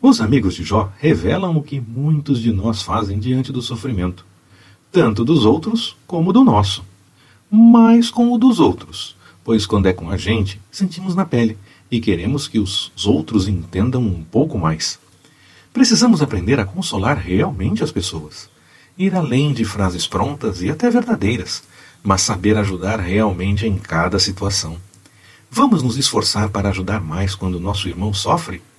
Os 0.00 0.20
amigos 0.20 0.54
de 0.54 0.62
Jó 0.62 0.92
revelam 0.98 1.56
o 1.56 1.62
que 1.62 1.80
muitos 1.80 2.40
de 2.40 2.52
nós 2.52 2.82
fazem 2.82 3.18
diante 3.18 3.50
do 3.50 3.60
sofrimento, 3.60 4.24
tanto 4.92 5.24
dos 5.24 5.44
outros 5.44 5.96
como 6.06 6.32
do 6.32 6.44
nosso. 6.44 6.84
Mais 7.50 8.08
com 8.08 8.32
o 8.32 8.38
dos 8.38 8.60
outros, 8.60 9.16
pois 9.42 9.66
quando 9.66 9.86
é 9.86 9.92
com 9.92 10.08
a 10.08 10.16
gente, 10.16 10.60
sentimos 10.70 11.16
na 11.16 11.26
pele 11.26 11.58
e 11.90 12.00
queremos 12.00 12.46
que 12.46 12.60
os 12.60 12.92
outros 13.04 13.48
entendam 13.48 14.00
um 14.00 14.22
pouco 14.22 14.56
mais. 14.56 15.00
Precisamos 15.72 16.22
aprender 16.22 16.60
a 16.60 16.64
consolar 16.64 17.18
realmente 17.18 17.82
as 17.82 17.90
pessoas, 17.90 18.48
ir 18.96 19.16
além 19.16 19.52
de 19.52 19.64
frases 19.64 20.06
prontas 20.06 20.62
e 20.62 20.70
até 20.70 20.88
verdadeiras, 20.90 21.64
mas 22.04 22.22
saber 22.22 22.56
ajudar 22.56 23.00
realmente 23.00 23.66
em 23.66 23.76
cada 23.76 24.20
situação. 24.20 24.76
Vamos 25.50 25.82
nos 25.82 25.96
esforçar 25.96 26.50
para 26.50 26.68
ajudar 26.68 27.00
mais 27.00 27.34
quando 27.34 27.58
nosso 27.58 27.88
irmão 27.88 28.14
sofre? 28.14 28.62